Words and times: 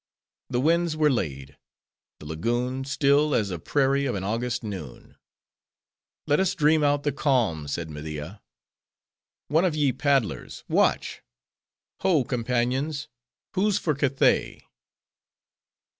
The 0.49 0.59
winds 0.59 0.97
were 0.97 1.11
laid; 1.11 1.59
the 2.17 2.25
lagoon, 2.25 2.85
still, 2.85 3.35
as 3.35 3.51
a 3.51 3.59
prairie 3.59 4.07
of 4.07 4.15
an 4.15 4.23
August 4.23 4.63
noon. 4.63 5.15
"Let 6.25 6.39
us 6.39 6.55
dream 6.55 6.83
out 6.83 7.03
the 7.03 7.11
calm," 7.11 7.67
said 7.67 7.87
Media. 7.91 8.41
"One 9.47 9.63
of 9.63 9.75
ye 9.75 9.91
paddlers, 9.93 10.63
watch: 10.67 11.21
Ho 11.99 12.23
companions! 12.23 13.09
who's 13.53 13.77
for 13.77 13.93
Cathay?" 13.93 14.63